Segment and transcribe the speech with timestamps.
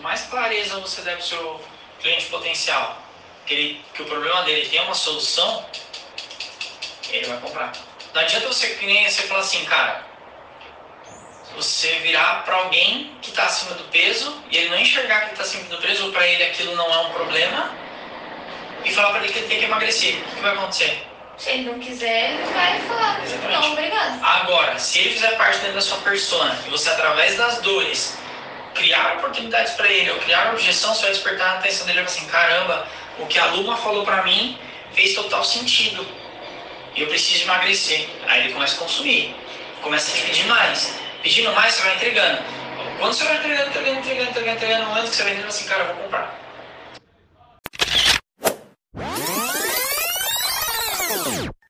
[0.00, 1.64] mais clareza você der para o seu
[2.00, 3.02] cliente potencial,
[3.44, 5.64] que, ele, que o problema dele tem uma solução,
[7.10, 7.72] ele vai comprar.
[8.14, 10.04] Não adianta você que nem você falar assim, cara,
[11.54, 15.42] você virar para alguém que está acima do peso e ele não enxergar que está
[15.42, 17.74] acima do peso ou para ele aquilo não é um problema
[18.84, 20.16] e falar para ele que ele tem que emagrecer.
[20.16, 21.06] O que vai acontecer?
[21.38, 23.60] Se ele não quiser, ele vai falar, Exatamente.
[23.60, 24.24] não, obrigado.
[24.24, 28.16] Agora, se ele fizer parte dentro da sua persona e você, através das dores,
[29.06, 32.86] criaram oportunidades para ele, ou criaram objeção, você vai despertar a atenção dele assim, caramba,
[33.18, 34.58] o que a Luma falou para mim
[34.92, 36.06] fez total sentido.
[36.94, 38.08] E eu preciso emagrecer.
[38.26, 39.34] Aí ele começa a consumir,
[39.82, 40.98] começa a pedir mais.
[41.22, 42.42] Pedindo mais, você vai entregando.
[42.98, 45.84] Quando você vai entregando, entregando, entregando, entregando, entregando, antes que você vai entregando assim, cara,
[45.84, 46.46] eu vou comprar.